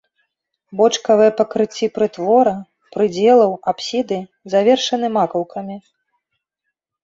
[0.77, 2.55] Бочкавыя пакрыцці прытвора,
[2.97, 4.19] прыдзелаў, апсіды
[4.57, 5.75] завершаны макаўкамі.